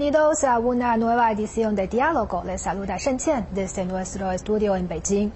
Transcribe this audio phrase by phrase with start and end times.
[0.00, 2.42] Bienvenidos a una nueva edición de Diálogo.
[2.46, 5.30] Les saluda Shen Qian desde nuestro estudio en Beijing.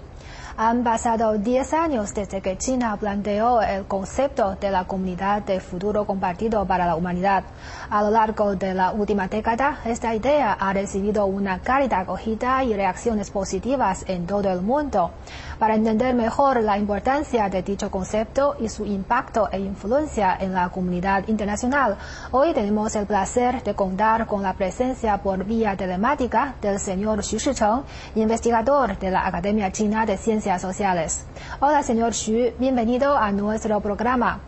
[0.57, 6.05] Han pasado 10 años desde que China planteó el concepto de la comunidad de futuro
[6.05, 7.43] compartido para la humanidad.
[7.91, 12.73] A lo largo de la última década, esta idea ha recibido una cálida acogida y
[12.73, 15.11] reacciones positivas en todo el mundo.
[15.59, 20.69] Para entender mejor la importancia de dicho concepto y su impacto e influencia en la
[20.69, 21.97] comunidad internacional,
[22.31, 27.37] hoy tenemos el placer de contar con la presencia por vía telemática del señor Xu
[27.37, 27.83] Shicheng,
[28.15, 31.25] investigador de la Academia China de Ciencias Sociales.
[31.61, 34.41] Hola, señor Xu, bienvenido a nuestro programa.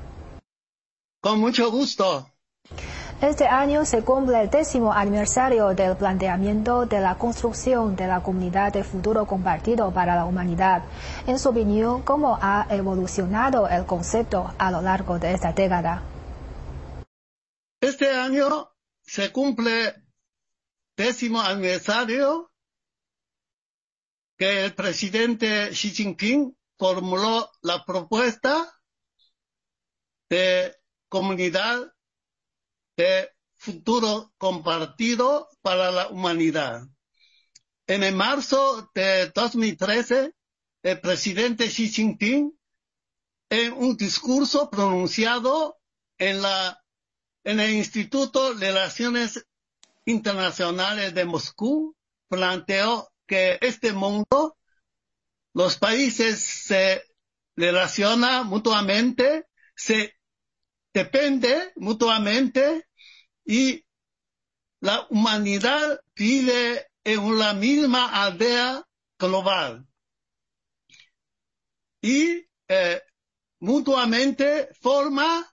[1.21, 2.27] Con mucho gusto.
[3.21, 8.71] Este año se cumple el décimo aniversario del planteamiento de la construcción de la comunidad
[8.71, 10.83] de futuro compartido para la humanidad.
[11.25, 16.03] En su opinión, ¿cómo ha evolucionado el concepto a lo largo de esta década?
[17.81, 18.69] Este año
[19.01, 19.95] se cumple
[20.95, 22.51] décimo aniversario
[24.37, 28.79] que el presidente Xi Jinping formuló la propuesta
[30.29, 30.75] de
[31.09, 31.96] comunidad
[32.97, 36.81] de futuro compartido para la humanidad.
[37.87, 40.33] En el marzo de 2013,
[40.83, 42.51] el presidente Xi Jinping,
[43.49, 45.79] en un discurso pronunciado
[46.17, 46.81] en la
[47.47, 49.47] en el Instituto de Relaciones
[50.03, 51.95] Internacionales de Moscú,
[52.27, 54.57] planteó que este mundo,
[55.53, 57.03] los países se
[57.55, 59.45] relacionan mutuamente,
[59.75, 60.17] se
[60.93, 62.86] depende mutuamente
[63.47, 63.85] y
[64.81, 68.85] la humanidad vive en una misma aldea
[69.17, 69.87] global.
[72.01, 73.01] Y eh,
[73.59, 75.49] mutuamente forma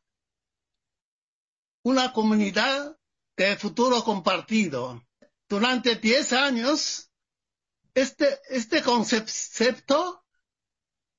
[1.85, 2.99] una comunidad
[3.37, 5.01] de futuro compartido.
[5.49, 7.11] Durante 10 años,
[7.95, 10.25] este, este concepto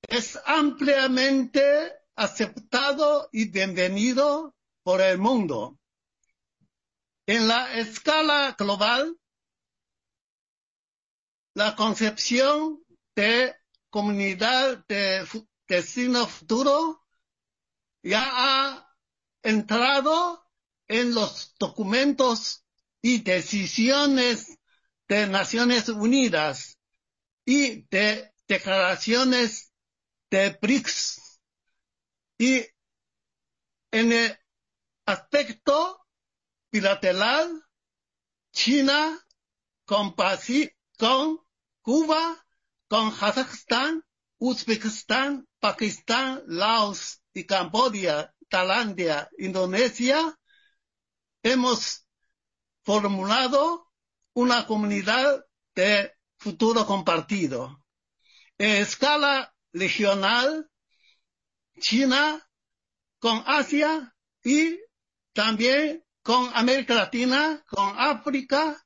[0.10, 5.80] es ampliamente aceptado y bienvenido por el mundo.
[7.28, 9.18] En la escala global,
[11.56, 12.84] la concepción
[13.16, 13.56] de
[13.90, 15.28] comunidad de
[15.68, 17.04] destino futuro
[18.04, 18.96] ya ha
[19.42, 20.46] entrado
[20.88, 22.64] en los documentos
[23.02, 24.60] y decisiones
[25.08, 26.78] de Naciones Unidas
[27.44, 29.74] y de declaraciones
[30.30, 31.40] de BRICS.
[32.38, 32.68] Y
[33.92, 34.38] en el
[35.06, 36.05] aspecto
[36.76, 37.64] bilateral,
[38.52, 39.18] China
[39.86, 40.14] con,
[40.98, 41.40] con
[41.82, 42.46] Cuba,
[42.90, 44.04] con Kazajstán,
[44.40, 50.38] Uzbekistán, Pakistán, Laos y Camboya, Tailandia, Indonesia,
[51.44, 52.06] hemos
[52.84, 53.90] formulado
[54.34, 57.86] una comunidad de futuro compartido.
[58.58, 60.70] En escala regional,
[61.80, 62.46] China
[63.20, 64.14] con Asia
[64.44, 64.78] y
[65.32, 68.84] también con América Latina, con África,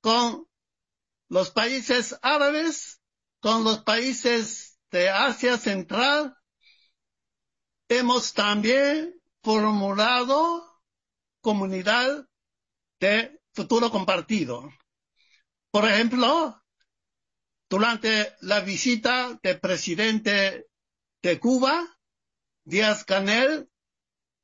[0.00, 0.46] con
[1.28, 3.02] los países árabes,
[3.40, 6.34] con los países de Asia Central.
[7.86, 10.80] Hemos también formulado
[11.42, 12.26] comunidad
[12.98, 14.72] de futuro compartido.
[15.70, 16.62] Por ejemplo,
[17.68, 20.66] durante la visita del presidente
[21.20, 21.98] de Cuba,
[22.64, 23.68] Díaz Canel,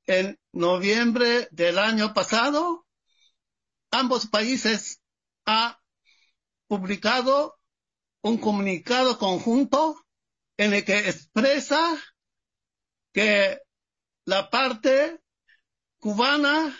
[0.04, 2.86] en noviembre del año pasado,
[3.90, 5.02] ambos países
[5.44, 5.76] han
[6.66, 7.58] publicado
[8.22, 10.04] un comunicado conjunto
[10.56, 12.02] en el que expresa
[13.12, 13.60] que
[14.24, 15.20] la parte
[15.98, 16.74] cubana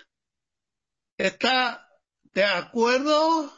[1.19, 1.87] está
[2.33, 3.53] de acuerdo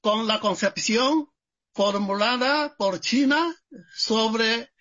[0.00, 1.30] con la concepción
[1.72, 3.56] formulada por China
[3.94, 4.72] sobre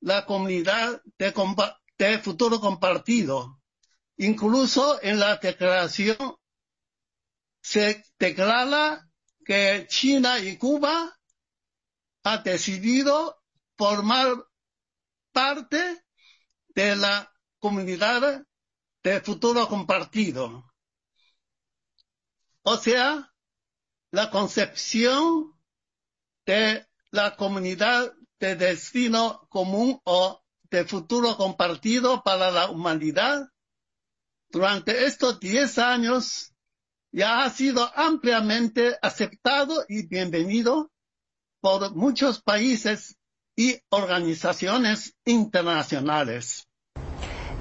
[0.00, 1.34] la comunidad de,
[1.98, 3.57] de futuro compartido.
[4.18, 6.16] Incluso en la declaración
[7.62, 9.08] se declara
[9.44, 11.16] que China y Cuba
[12.24, 13.40] han decidido
[13.76, 14.44] formar
[15.32, 16.04] parte
[16.70, 18.44] de la comunidad
[19.04, 20.64] de futuro compartido.
[22.62, 23.32] O sea,
[24.10, 25.56] la concepción
[26.44, 33.48] de la comunidad de destino común o de futuro compartido para la humanidad
[34.50, 36.52] durante estos 10 años
[37.12, 40.90] ya ha sido ampliamente aceptado y bienvenido
[41.60, 43.16] por muchos países
[43.56, 46.68] y organizaciones internacionales.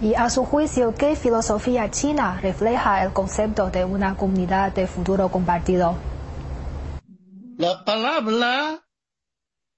[0.01, 5.29] Y a su juicio, ¿qué filosofía china refleja el concepto de una comunidad de futuro
[5.29, 5.97] compartido?
[7.57, 8.85] La palabra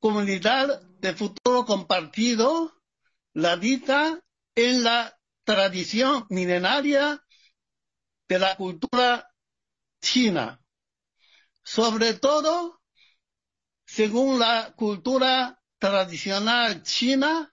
[0.01, 2.73] comunidad de futuro compartido
[3.33, 4.19] la dita
[4.55, 5.18] en la
[5.49, 7.25] tradición milenaria
[8.27, 9.33] de la cultura
[9.99, 10.61] china.
[11.63, 12.81] Sobre todo,
[13.83, 17.51] según la cultura tradicional china,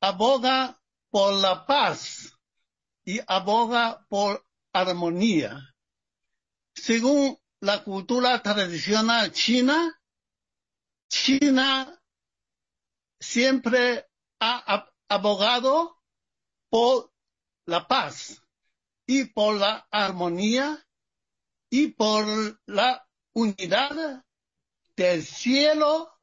[0.00, 0.80] aboga
[1.10, 2.36] por la paz
[3.04, 5.76] y aboga por armonía.
[6.74, 9.96] Según la cultura tradicional china,
[11.08, 12.02] China
[13.20, 14.04] siempre
[14.40, 15.93] ha abogado
[16.74, 17.12] por
[17.66, 18.42] la paz
[19.06, 20.84] y por la armonía
[21.70, 22.26] y por
[22.66, 24.24] la unidad
[24.96, 26.18] del cielo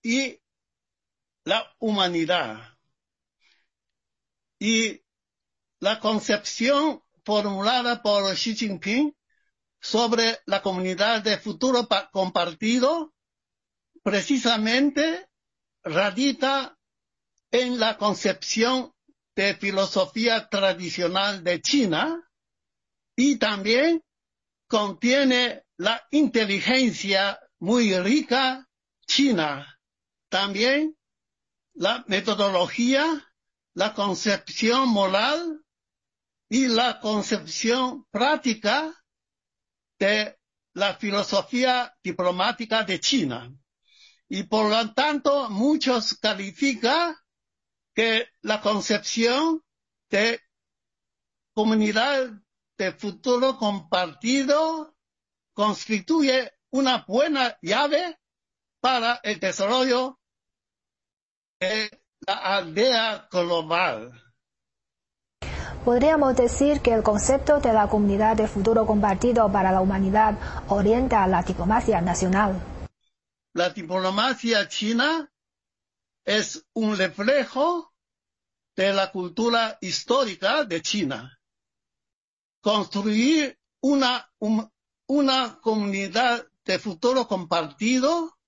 [0.00, 0.38] y
[1.42, 2.78] la humanidad.
[4.60, 5.02] Y
[5.80, 9.16] la concepción formulada por Xi Jinping
[9.80, 13.12] sobre la comunidad de futuro compartido
[14.04, 15.28] precisamente
[15.82, 16.78] radica
[17.50, 18.94] en la concepción
[19.38, 22.28] de filosofía tradicional de China
[23.14, 24.02] y también
[24.66, 28.68] contiene la inteligencia muy rica
[29.06, 29.78] china.
[30.28, 30.96] También
[31.74, 33.24] la metodología
[33.74, 35.64] la concepción moral
[36.48, 38.92] y la concepción práctica
[40.00, 40.36] de
[40.74, 43.54] la filosofía diplomática de China.
[44.28, 47.14] Y por lo tanto, muchos califican
[47.98, 49.60] que la concepción
[50.08, 50.40] de
[51.52, 52.30] comunidad
[52.78, 54.94] de futuro compartido
[55.52, 58.16] constituye una buena llave
[58.80, 60.20] para el desarrollo
[61.58, 61.90] de
[62.24, 64.12] la aldea global.
[65.84, 71.26] Podríamos decir que el concepto de la comunidad de futuro compartido para la humanidad orienta
[71.26, 72.62] la diplomacia nacional.
[73.54, 75.28] La diplomacia china
[76.28, 77.94] es un reflejo
[78.76, 81.40] de la cultura histórica de China.
[82.60, 84.30] Construir una,
[85.06, 88.38] una comunidad de futuro compartido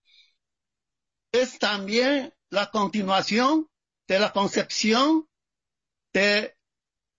[1.32, 3.66] es también la continuación
[4.06, 5.26] de la concepción
[6.12, 6.58] de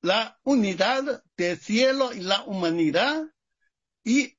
[0.01, 3.23] la unidad del cielo y la humanidad
[4.03, 4.37] y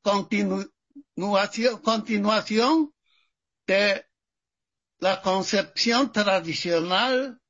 [0.00, 2.94] continuación, continuación
[3.66, 4.06] de
[4.98, 7.40] la concepción tradicional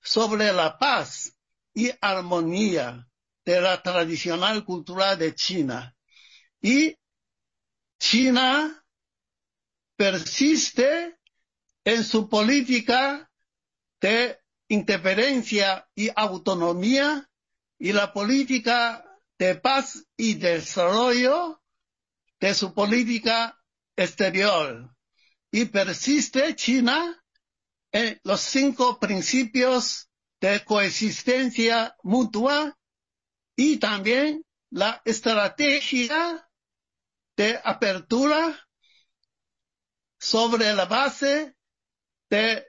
[0.00, 1.36] sobre la paz
[1.74, 3.08] y armonía
[3.44, 5.94] de la tradicional cultura de China.
[6.60, 6.96] Y
[7.98, 8.84] China
[9.96, 11.18] persiste
[11.84, 13.30] en su política
[14.00, 17.28] de interferencia y autonomía
[17.78, 19.04] y la política
[19.38, 21.62] de paz y desarrollo
[22.40, 23.62] de su política
[23.96, 24.95] exterior.
[25.56, 27.24] Y persiste China
[27.90, 32.76] en los cinco principios de coexistencia mutua
[33.56, 36.46] y también la estrategia
[37.38, 38.68] de apertura
[40.18, 41.56] sobre la base
[42.28, 42.66] de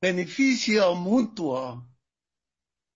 [0.00, 1.86] beneficio mutuo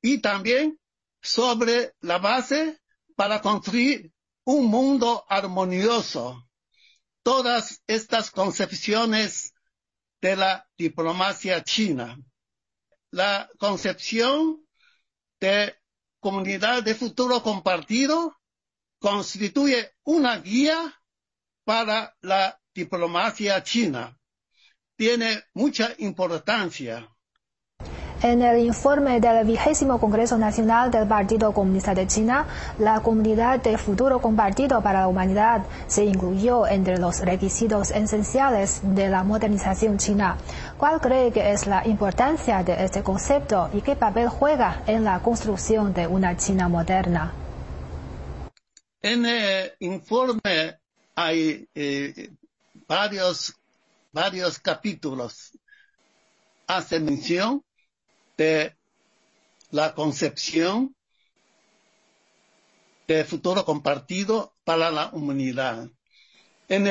[0.00, 0.80] y también
[1.20, 2.80] sobre la base
[3.14, 4.10] para construir
[4.44, 6.50] un mundo armonioso.
[7.22, 9.54] Todas estas concepciones
[10.20, 12.18] de la diplomacia china.
[13.10, 14.64] La concepción
[15.40, 15.74] de
[16.20, 18.36] comunidad de futuro compartido
[18.98, 20.94] constituye una guía
[21.64, 24.16] para la diplomacia china
[25.00, 27.08] tiene mucha importancia.
[28.22, 32.46] En el informe del vigésimo Congreso Nacional del Partido Comunista de China,
[32.78, 39.08] la comunidad de futuro compartido para la humanidad se incluyó entre los requisitos esenciales de
[39.08, 40.36] la modernización china.
[40.76, 45.20] ¿Cuál cree que es la importancia de este concepto y qué papel juega en la
[45.20, 47.32] construcción de una China moderna?
[49.00, 50.78] En el informe
[51.14, 52.30] hay eh,
[52.86, 53.54] varios
[54.12, 55.52] varios capítulos
[56.66, 57.62] hace mención
[58.40, 58.75] de
[59.70, 60.97] la concepción
[63.06, 65.90] de futuro compartido para la humanidad.
[66.66, 66.88] En,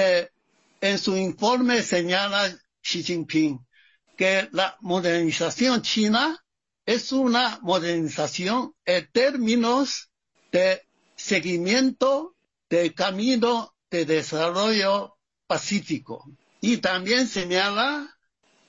[0.79, 3.65] en su informe señala Xi Jinping
[4.15, 6.37] que la modernización china
[6.85, 10.11] es una modernización en términos
[10.51, 10.83] de
[11.15, 12.35] seguimiento
[12.69, 16.29] del camino de desarrollo pacífico.
[16.61, 18.15] Y también señala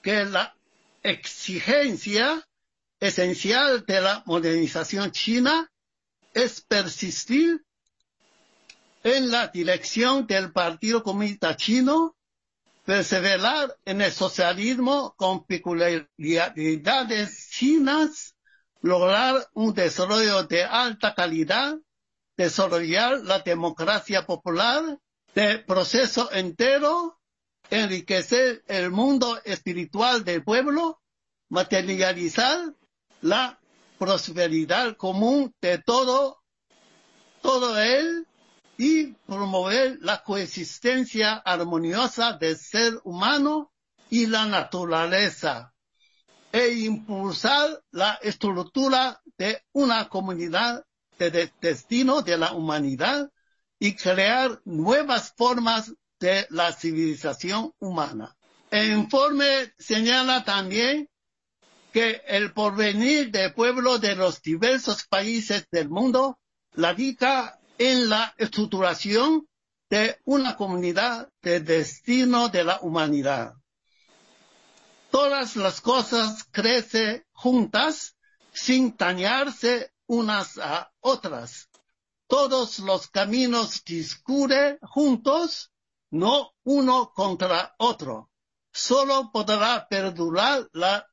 [0.02, 0.56] que la
[1.02, 2.46] exigencia
[3.00, 5.70] esencial de la modernización china
[6.34, 7.64] es persistir
[9.02, 12.14] en la dirección del Partido Comunista Chino,
[12.84, 18.36] perseverar en el socialismo con peculiaridades chinas,
[18.82, 21.78] lograr un desarrollo de alta calidad,
[22.36, 24.98] desarrollar la democracia popular,
[25.34, 27.18] de proceso entero,
[27.70, 31.00] enriquecer el mundo espiritual del pueblo,
[31.48, 32.74] materializar
[33.22, 33.58] la
[33.98, 36.42] prosperidad común de todo,
[37.42, 38.26] todo él
[38.78, 43.72] y promover la coexistencia armoniosa del ser humano
[44.08, 45.72] y la naturaleza
[46.52, 50.84] e impulsar la estructura de una comunidad
[51.18, 53.30] de destino de la humanidad
[53.78, 58.36] y crear nuevas formas de la civilización humana.
[58.70, 61.08] El informe señala también
[61.92, 66.38] que el porvenir del pueblo de los diversos países del mundo
[66.72, 69.48] radica en la estructuración
[69.88, 73.54] de una comunidad de destino de la humanidad.
[75.10, 78.16] Todas las cosas crecen juntas
[78.52, 81.68] sin dañarse unas a otras.
[82.28, 85.72] Todos los caminos discurren juntos,
[86.10, 88.30] no uno contra otro.
[88.72, 91.04] Solo podrá perdurar la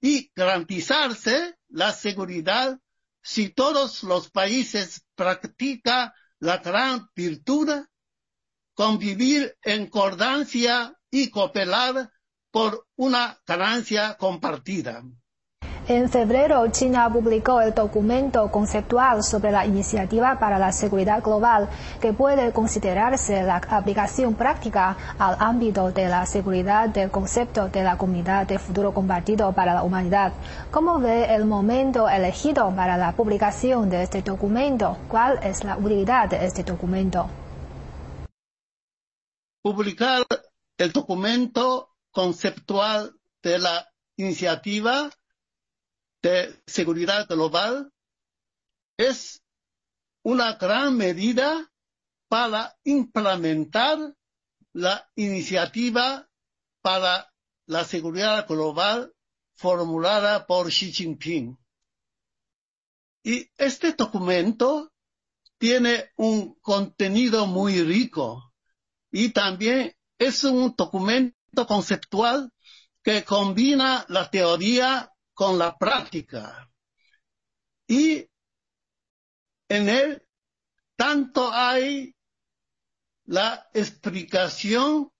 [0.00, 2.78] y garantizarse la seguridad
[3.22, 7.70] si todos los países practican la gran virtud,
[8.74, 12.10] convivir en concordancia y cooperar
[12.50, 15.04] por una ganancia compartida.
[15.88, 21.68] En febrero, China publicó el documento conceptual sobre la iniciativa para la seguridad global,
[22.00, 27.98] que puede considerarse la aplicación práctica al ámbito de la seguridad del concepto de la
[27.98, 30.32] comunidad de futuro compartido para la humanidad.
[30.70, 34.96] ¿Cómo ve el momento elegido para la publicación de este documento?
[35.08, 37.28] ¿Cuál es la utilidad de este documento?
[39.62, 40.22] Publicar
[40.78, 43.10] el documento conceptual
[43.42, 45.10] de la iniciativa
[46.22, 47.92] de seguridad global
[48.96, 49.42] es
[50.22, 51.70] una gran medida
[52.28, 54.14] para implementar
[54.72, 56.28] la iniciativa
[56.80, 57.30] para
[57.66, 59.12] la seguridad global
[59.54, 61.58] formulada por Xi Jinping.
[63.24, 64.92] Y este documento
[65.58, 68.52] tiene un contenido muy rico
[69.10, 72.50] y también es un documento conceptual
[73.02, 75.11] que combina la teoría
[75.42, 76.70] con la práctica.
[77.88, 78.30] Y
[79.68, 80.24] en él
[80.94, 82.14] tanto hay
[83.24, 85.10] la explicación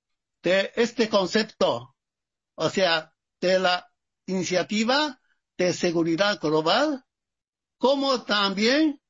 [0.40, 1.96] de este concepto,
[2.54, 3.92] o sea, de la
[4.26, 5.20] iniciativa
[5.58, 7.04] de seguridad global,
[7.76, 9.02] como también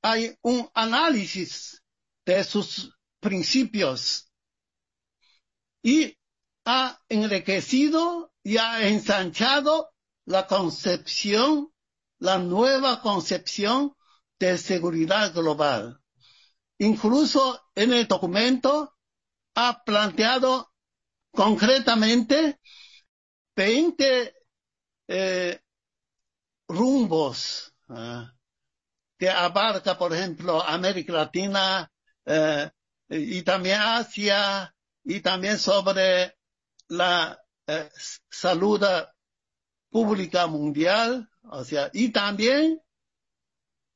[0.00, 1.82] hay un análisis
[2.24, 4.30] de sus principios
[5.82, 6.16] y
[6.64, 9.89] ha enriquecido y ha ensanchado
[10.30, 11.72] la concepción,
[12.20, 13.96] la nueva concepción
[14.38, 16.00] de seguridad global.
[16.78, 18.96] Incluso en el documento
[19.56, 20.72] ha planteado
[21.32, 22.60] concretamente
[23.56, 24.34] 20
[25.08, 25.60] eh,
[26.68, 28.32] rumbos ah,
[29.18, 31.90] que abarca, por ejemplo, América Latina
[32.24, 32.70] eh,
[33.08, 34.72] y también Asia
[35.02, 36.36] y también sobre
[36.86, 37.90] la eh,
[38.30, 38.80] salud
[39.90, 42.80] pública mundial, o sea, y también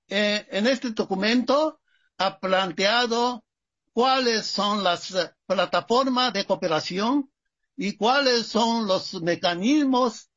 [0.08, 1.80] eh, en este documento
[2.18, 3.44] ha planteado
[3.92, 5.14] cuáles son las
[5.46, 7.30] plataformas de cooperación
[7.76, 10.30] y cuáles son los mecanismos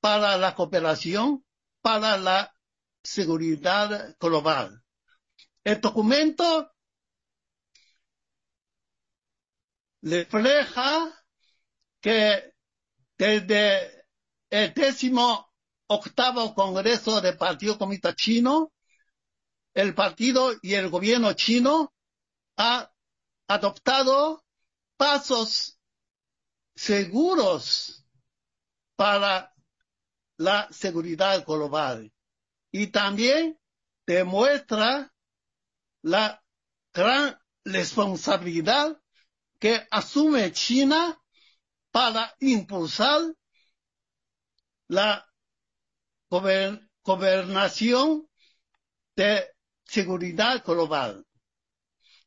[0.00, 1.44] para la cooperación
[1.80, 2.52] para la
[3.02, 4.82] seguridad global.
[5.64, 6.72] El documento
[10.02, 11.12] refleja
[12.00, 12.54] que
[13.18, 13.95] desde
[14.50, 15.52] el décimo
[15.88, 18.72] octavo Congreso del Partido Comunista Chino,
[19.74, 21.92] el partido y el gobierno chino
[22.56, 22.90] ha
[23.46, 24.44] adoptado
[24.96, 25.78] pasos
[26.74, 28.04] seguros
[28.96, 29.54] para
[30.38, 32.12] la seguridad global
[32.70, 33.58] y también
[34.06, 35.12] demuestra
[36.02, 36.42] la
[36.92, 39.00] gran responsabilidad
[39.58, 41.20] que asume China
[41.90, 43.34] para impulsar
[44.88, 45.26] la
[47.02, 48.28] gobernación
[49.16, 49.48] de
[49.84, 51.26] seguridad global.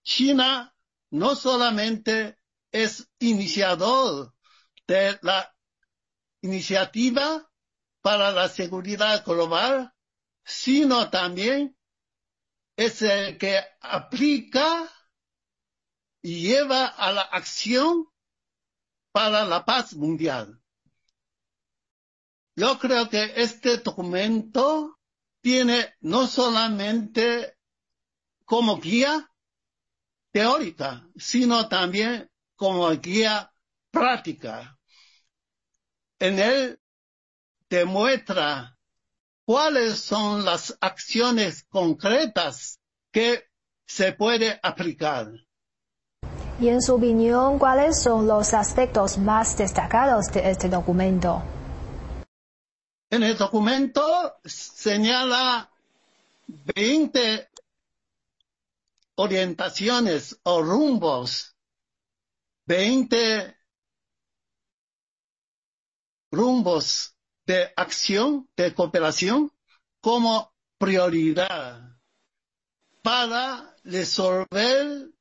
[0.04, 0.74] China
[1.12, 2.40] no solamente
[2.72, 4.34] es iniciador
[4.88, 5.54] de la
[6.42, 7.50] iniciativa
[8.02, 9.94] para la seguridad global,
[10.44, 11.78] sino también
[12.76, 14.90] es el que aplica
[16.22, 18.08] y lleva a la acción
[19.12, 20.59] para la paz mundial.
[22.60, 25.00] Yo creo que este documento
[25.40, 27.56] tiene no solamente
[28.44, 29.32] como guía
[30.34, 33.50] teórica, sino también como guía
[33.92, 34.78] práctica.
[36.20, 36.82] En él
[37.70, 38.78] demuestra
[39.46, 43.46] cuáles son las acciones concretas que
[43.86, 45.32] se puede aplicar.
[46.60, 51.42] Y en su opinión, ¿cuáles son los aspectos más destacados de este documento?
[53.12, 55.72] En el documento señala
[56.48, 57.50] 20
[59.16, 61.56] orientaciones o rumbos,
[62.68, 63.58] 20
[66.32, 67.16] rumbos
[67.48, 69.52] de acción, de cooperación,
[70.02, 71.98] como prioridad
[73.02, 75.12] para resolver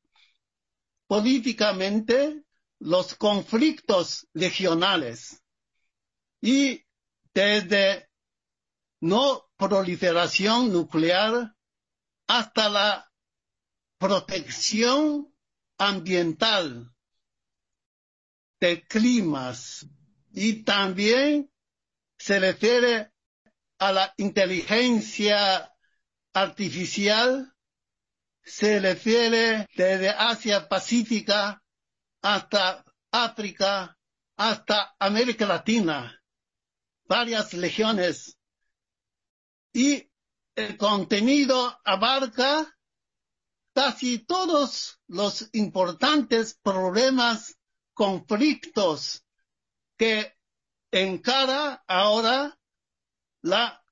[1.07, 2.45] políticamente
[2.81, 5.43] los conflictos regionales
[6.41, 6.85] y
[7.39, 8.11] desde
[9.01, 11.55] no proliferación nuclear
[12.27, 13.13] hasta la
[13.97, 15.33] protección
[15.79, 16.93] ambiental
[18.59, 19.87] de climas.
[20.33, 21.49] Y también
[22.19, 23.13] se refiere
[23.79, 25.73] a la inteligencia
[26.33, 27.55] artificial,
[28.43, 31.63] se refiere desde Asia Pacífica
[32.21, 33.97] hasta África,
[34.37, 36.18] hasta América Latina
[37.09, 38.39] varias legiones.
[39.73, 40.11] Y
[40.55, 42.77] el contenido abarca
[43.75, 47.57] casi todos los importantes problemas,
[47.95, 49.25] conflictos
[49.97, 50.37] que
[50.91, 52.59] encara ahora
[53.43, 53.83] la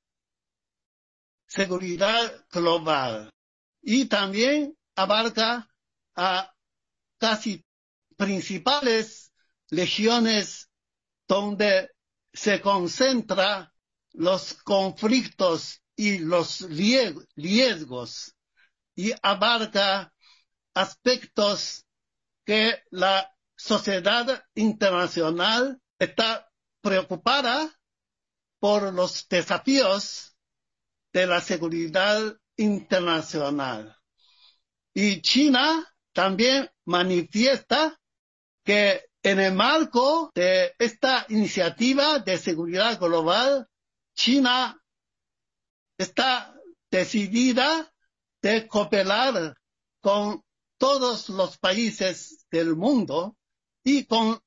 [1.46, 3.32] seguridad global.
[3.80, 5.68] Y también abarca
[6.16, 6.52] a
[7.18, 7.64] casi
[8.16, 9.32] principales
[9.70, 10.68] legiones
[11.28, 11.95] donde
[12.36, 13.72] se concentra
[14.12, 16.60] los conflictos y los
[17.34, 18.34] riesgos
[18.94, 20.12] y abarca
[20.74, 21.86] aspectos
[22.44, 26.50] que la sociedad internacional está
[26.82, 27.74] preocupada
[28.60, 30.36] por los desafíos
[31.12, 33.96] de la seguridad internacional.
[34.92, 37.98] Y China también manifiesta
[38.64, 43.68] que en el marco de esta iniciativa de seguridad global,
[44.14, 44.80] China
[45.98, 46.54] está
[46.92, 47.92] decidida
[48.40, 49.56] de cooperar
[50.00, 50.44] con
[50.78, 53.36] todos los países del mundo
[53.82, 54.38] y con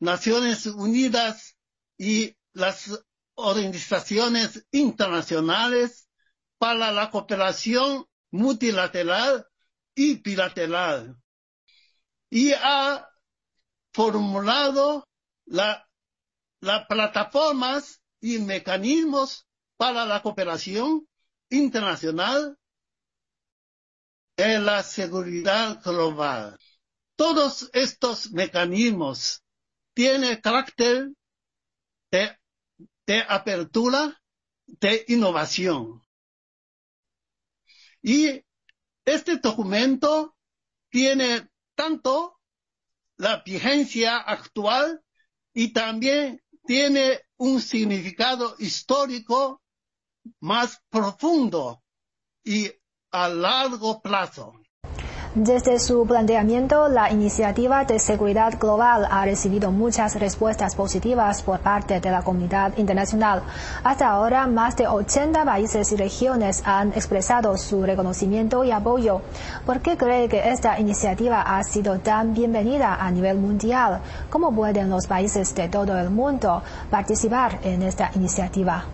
[0.00, 1.54] Naciones Unidas
[1.98, 3.04] y las
[3.34, 6.08] organizaciones internacionales
[6.56, 9.46] para la cooperación multilateral
[9.94, 11.20] y bilateral.
[12.30, 13.06] Y ha
[13.98, 15.08] formulado
[15.46, 15.82] las
[16.88, 19.44] plataformas y mecanismos
[19.76, 21.08] para la cooperación
[21.50, 22.56] internacional
[24.36, 26.56] en la seguridad global.
[27.16, 29.42] Todos estos mecanismos
[29.94, 31.10] tienen carácter
[32.12, 34.22] de apertura,
[34.64, 36.00] de innovación.
[38.00, 38.44] Y
[39.04, 40.36] este documento
[40.88, 42.37] tiene tanto
[43.18, 45.02] la vigencia actual
[45.52, 49.62] y también tiene un significado histórico
[50.40, 51.82] más profundo
[52.44, 52.70] y
[53.10, 54.52] a largo plazo.
[55.40, 62.00] Desde su planteamiento, la iniciativa de seguridad global ha recibido muchas respuestas positivas por parte
[62.00, 63.44] de la comunidad internacional.
[63.84, 69.22] Hasta ahora, más de 80 países y regiones han expresado su reconocimiento y apoyo.
[69.64, 74.00] ¿Por qué cree que esta iniciativa ha sido tan bienvenida a nivel mundial?
[74.30, 78.86] ¿Cómo pueden los países de todo el mundo participar en esta iniciativa?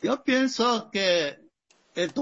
[0.00, 1.40] Yo pienso que
[1.96, 2.12] el,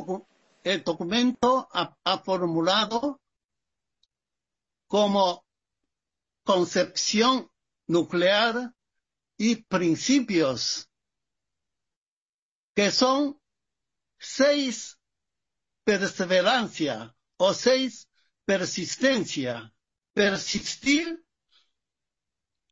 [0.69, 3.23] el documento ha, formulado
[4.87, 5.47] como
[6.45, 7.51] concepción
[7.87, 8.75] nuclear
[9.39, 10.91] y principios
[12.75, 13.41] que son
[14.19, 14.99] seis
[15.85, 18.07] perseverancia o seis
[18.45, 19.73] persistencia.
[20.13, 21.25] Persistir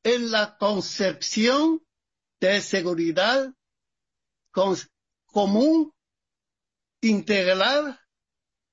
[0.03, 1.83] en la concepción
[2.41, 3.55] de seguridad
[5.33, 5.96] común
[7.01, 7.99] integral,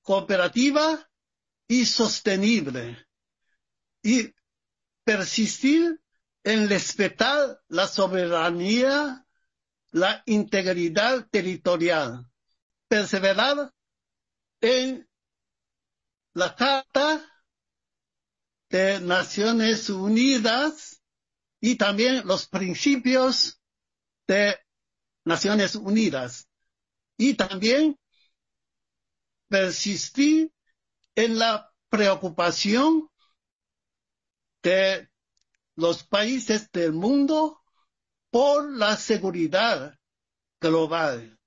[0.02, 1.08] cooperativa
[1.68, 3.06] y sostenible.
[4.02, 4.34] Y
[5.04, 6.00] persistir
[6.42, 9.26] en respetar la soberanía,
[9.92, 12.26] la integridad territorial,
[12.88, 13.72] perseverar
[14.60, 15.08] en
[16.34, 17.24] la Carta
[18.68, 21.00] de Naciones Unidas
[21.60, 23.60] y también los principios
[24.26, 24.58] de
[25.24, 26.48] Naciones Unidas
[27.16, 27.98] y también
[29.48, 30.52] persistir
[31.14, 33.08] en la preocupación
[34.62, 35.08] de
[35.76, 37.62] los países del mundo
[38.30, 39.98] por la seguridad
[40.60, 41.38] global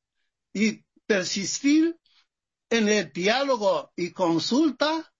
[0.54, 2.00] y persistir
[2.70, 5.12] en el diálogo y consulta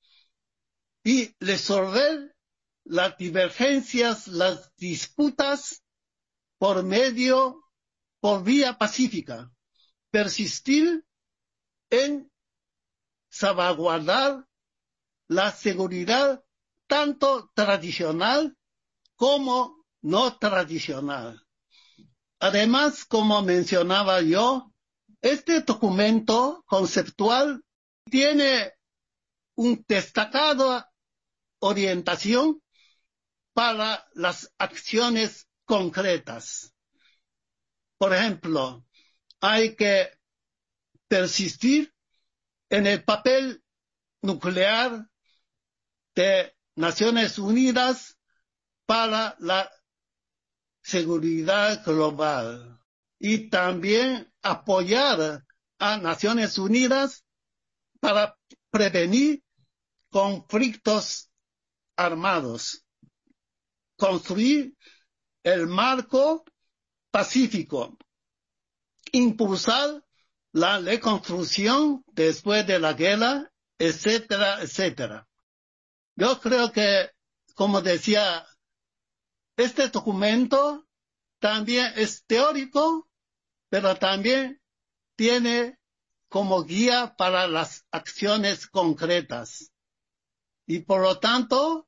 [1.04, 2.36] y resolver
[2.84, 5.84] las divergencias, las disputas
[6.58, 7.64] por medio,
[8.20, 9.52] por vía pacífica.
[10.12, 11.06] Persistir
[11.90, 12.32] en
[13.30, 14.46] salvaguardar
[15.28, 16.44] la seguridad
[16.88, 18.58] tanto tradicional
[19.16, 21.46] como no tradicional.
[22.40, 24.72] Además, como mencionaba yo,
[25.22, 27.64] este documento conceptual
[28.06, 28.74] tiene
[29.56, 30.86] un destacado
[31.60, 32.62] orientación
[33.54, 36.74] para las acciones concretas.
[37.98, 38.86] Por ejemplo,
[39.42, 40.12] hay que
[41.08, 41.94] persistir
[42.70, 43.64] en el papel
[44.22, 45.08] nuclear
[46.16, 48.18] de Naciones Unidas
[48.86, 49.72] para la
[50.82, 52.80] seguridad global
[53.20, 55.46] y también apoyar
[55.80, 57.26] a Naciones Unidas
[58.00, 58.38] para
[58.70, 59.44] prevenir
[60.10, 61.30] conflictos
[61.96, 62.86] armados,
[63.98, 64.76] construir
[65.44, 66.46] el marco
[67.12, 67.98] pacífico,
[69.12, 70.04] impulsar
[70.58, 75.28] la reconstrucción después de la guerra, etcétera, etcétera.
[76.16, 77.12] Yo creo que,
[77.54, 78.44] como decía,
[79.56, 80.88] este documento
[81.40, 83.08] también es teórico,
[83.70, 84.60] pero también
[85.16, 85.78] tiene
[86.28, 89.72] como guía para las acciones concretas.
[90.66, 91.88] Y por lo tanto,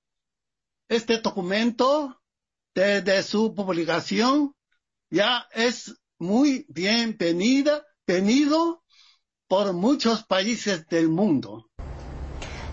[0.87, 2.21] este documento,
[2.75, 4.55] desde su publicación,
[5.09, 8.81] ya es muy bienvenida, venido
[9.47, 11.69] por muchos países del mundo.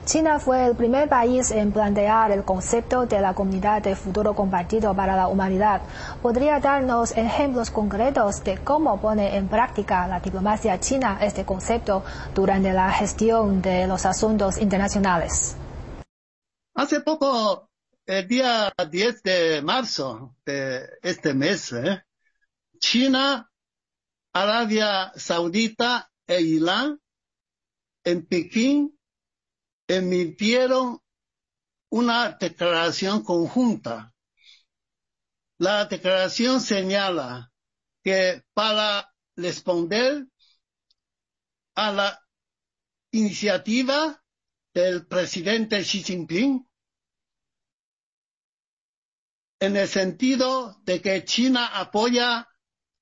[0.06, 4.94] China fue el primer país en plantear el concepto de la comunidad de futuro compartido
[4.94, 5.82] para la humanidad.
[6.22, 12.02] ¿Podría darnos ejemplos concretos de cómo pone en práctica la diplomacia china este concepto
[12.34, 15.54] durante la gestión de los asuntos internacionales?
[16.74, 17.68] Hace poco,
[18.06, 22.02] el día 10 de marzo de este mes, ¿eh?
[22.78, 23.50] China,
[24.36, 27.00] Arabia Saudita e Irán
[28.04, 28.92] en Pekín
[29.88, 31.00] emitieron
[31.90, 34.12] una declaración conjunta.
[35.58, 37.50] La declaración señala
[38.04, 40.26] que para responder
[41.74, 42.28] a la
[43.12, 44.22] iniciativa
[44.74, 46.68] del presidente Xi Jinping,
[49.60, 52.46] en el sentido de que China apoya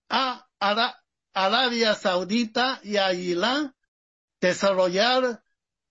[0.09, 0.49] a
[1.35, 3.11] Arabia Saudita y a
[4.41, 5.43] desarrollar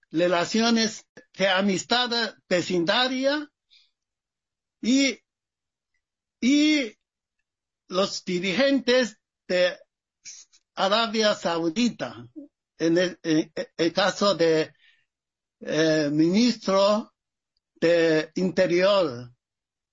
[0.10, 1.06] relaciones
[1.38, 3.52] de amistad vecindaria
[4.82, 5.20] y,
[6.40, 6.94] y
[7.88, 9.78] los dirigentes de
[10.76, 12.28] Arabia Saudita,
[12.78, 14.74] en el, caso de
[15.60, 17.14] eh, ministro
[17.76, 19.32] de Interior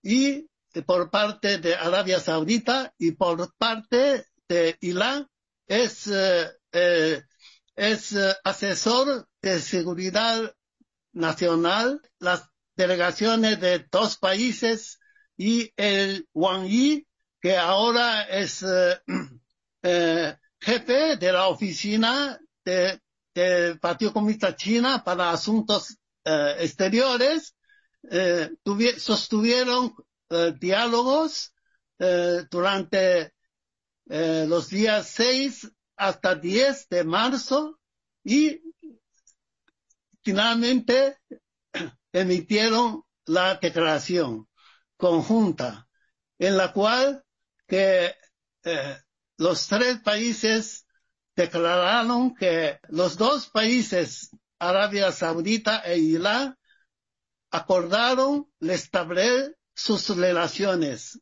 [0.02, 0.48] y
[0.86, 5.28] por parte de Arabia Saudita y por parte de Irán
[5.70, 7.22] es eh, eh,
[7.80, 10.54] es eh, asesor de seguridad
[11.12, 12.44] nacional, las
[12.76, 14.98] delegaciones de dos países
[15.38, 17.06] y el Wang Yi,
[17.40, 19.00] que ahora es eh,
[19.82, 27.56] eh, jefe de la oficina del Partido Comunista China para asuntos exteriores,
[28.98, 29.94] sostuvieron
[30.60, 31.54] diálogos
[32.50, 33.32] durante
[34.10, 37.78] los días 6 hasta 10 de marzo
[38.24, 38.60] y
[40.22, 41.16] finalmente
[42.12, 44.48] emitieron la declaración
[44.96, 45.88] conjunta
[46.38, 47.24] en la cual
[47.68, 48.16] que
[48.64, 48.96] eh,
[49.36, 50.86] los tres países
[51.36, 56.58] declararon que los dos países, Arabia Saudita e Irán,
[57.50, 61.20] acordaron establecer sus relaciones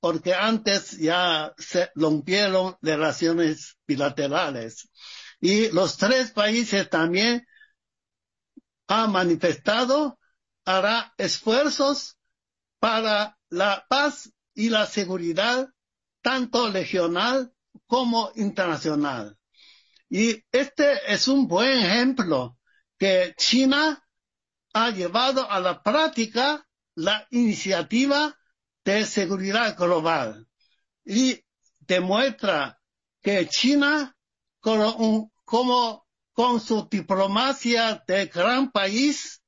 [0.00, 4.88] porque antes ya se rompieron relaciones bilaterales.
[5.40, 7.46] Y los tres países también
[8.86, 10.18] han manifestado,
[10.64, 12.16] hará esfuerzos
[12.78, 15.68] para la paz y la seguridad
[16.22, 17.52] tanto regional
[17.86, 19.36] como internacional.
[20.08, 22.58] Y este es un buen ejemplo
[22.98, 24.04] que China
[24.72, 28.36] ha llevado a la práctica la iniciativa
[28.88, 30.48] de seguridad global.
[31.04, 31.44] Y
[31.80, 32.80] demuestra
[33.20, 34.16] que China,
[34.60, 39.42] como, como con su diplomacia de gran país,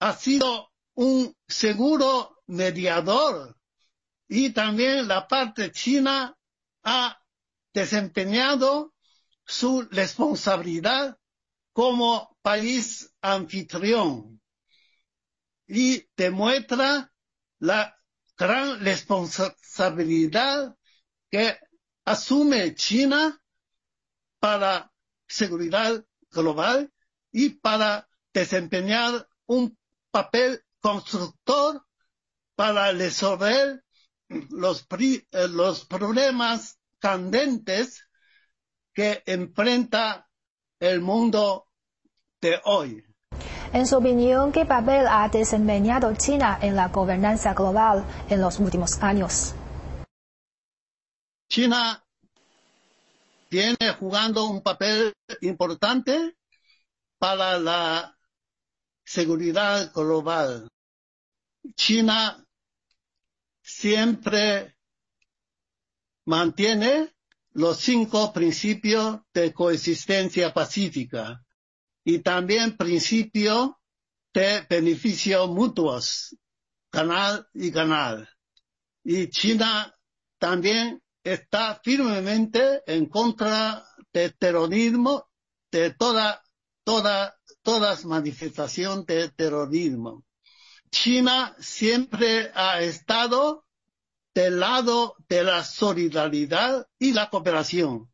[0.00, 3.56] ha sido un seguro mediador.
[4.28, 6.36] Y también la parte china
[6.82, 7.18] ha
[7.72, 8.92] desempeñado
[9.46, 11.18] su responsabilidad
[11.72, 14.42] como país anfitrión.
[15.66, 17.10] Y demuestra
[17.58, 17.97] la
[18.38, 20.76] gran responsabilidad
[21.30, 21.58] que
[22.04, 23.42] asume China
[24.38, 24.90] para
[25.26, 26.92] seguridad global
[27.32, 29.76] y para desempeñar un
[30.10, 31.84] papel constructor
[32.54, 33.84] para resolver
[34.28, 38.04] los, eh, los problemas candentes
[38.92, 40.28] que enfrenta
[40.80, 41.68] el mundo
[42.40, 43.07] de hoy.
[43.72, 48.98] En su opinión, ¿qué papel ha desempeñado China en la gobernanza global en los últimos
[49.02, 49.54] años?
[51.50, 52.02] China
[53.50, 56.36] viene jugando un papel importante
[57.18, 58.16] para la
[59.04, 60.68] seguridad global.
[61.74, 62.42] China
[63.60, 64.76] siempre
[66.24, 67.12] mantiene
[67.52, 71.44] los cinco principios de coexistencia pacífica
[72.08, 73.78] y también principio
[74.32, 76.34] de beneficio mutuos,
[76.90, 78.26] canal y canal.
[79.04, 79.94] Y China
[80.38, 85.28] también está firmemente en contra del terrorismo,
[85.70, 86.42] de toda,
[86.82, 90.24] toda, todas manifestación de terrorismo.
[90.90, 93.66] China siempre ha estado
[94.34, 98.10] del lado de la solidaridad y la cooperación,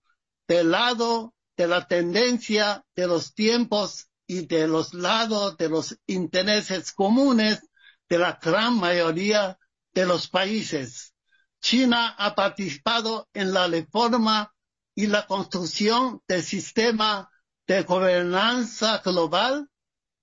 [0.49, 6.93] del lado de la tendencia de los tiempos y de los lados de los intereses
[6.93, 7.69] comunes
[8.09, 9.59] de la gran mayoría
[9.93, 11.15] de los países.
[11.61, 14.53] China ha participado en la reforma
[14.95, 17.31] y la construcción del sistema
[17.67, 19.69] de gobernanza global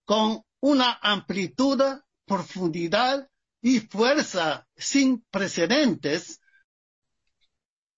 [0.06, 1.82] con una amplitud
[2.26, 3.28] profundidad
[3.62, 6.42] y fuerza sin precedentes,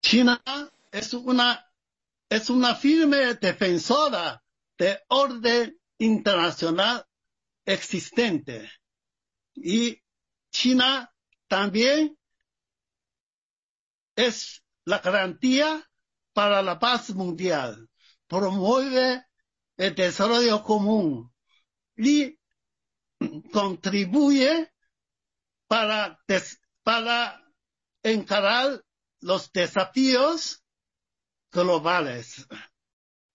[0.02, 0.42] China
[0.92, 1.66] es una,
[2.34, 4.44] es una firme defensora
[4.80, 7.06] de orden internacional
[7.64, 8.72] existente.
[9.54, 10.02] Y
[10.50, 11.14] China
[11.48, 12.18] también
[14.16, 15.88] es la garantía
[16.34, 17.88] para la paz mundial.
[18.26, 19.24] Promueve
[19.78, 21.32] el desarrollo común
[21.96, 22.40] y
[23.52, 24.74] contribuye
[25.68, 26.20] para,
[26.82, 27.46] para
[28.02, 28.84] encarar
[29.20, 30.63] los desafíos
[31.54, 32.48] globales.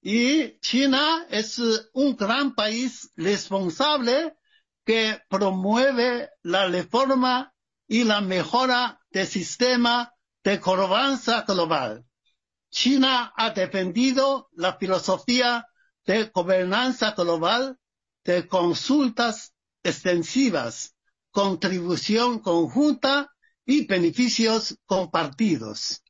[0.01, 1.59] Y China es
[1.93, 4.37] un gran país responsable
[4.85, 7.55] que promueve la reforma
[7.87, 10.13] y la mejora del sistema
[10.45, 12.05] de gobernanza global.
[12.71, 15.67] China ha defendido la filosofía
[16.05, 17.79] de gobernanza global
[18.25, 20.95] de consultas extensivas,
[21.31, 23.31] contribución conjunta
[23.65, 26.03] y beneficios compartidos.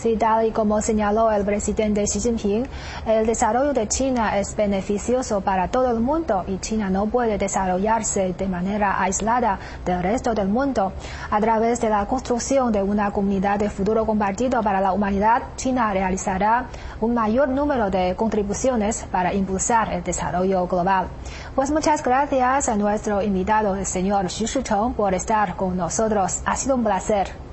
[0.00, 2.66] Sí, tal y como señaló el presidente Xi Jinping,
[3.04, 8.32] el desarrollo de China es beneficioso para todo el mundo y China no puede desarrollarse
[8.32, 10.94] de manera aislada del resto del mundo.
[11.30, 15.92] A través de la construcción de una comunidad de futuro compartido para la humanidad, China
[15.92, 16.68] realizará
[17.02, 21.08] un mayor número de contribuciones para impulsar el desarrollo global.
[21.54, 26.40] Pues muchas gracias a nuestro invitado, el señor Xu Shicheng, por estar con nosotros.
[26.46, 27.49] Ha sido un placer.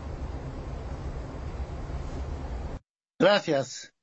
[3.20, 3.94] Gracias.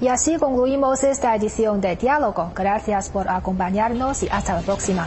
[0.00, 2.52] Y así concluimos esta edición de Diálogo.
[2.56, 5.06] Gracias por acompañarnos y hasta la próxima.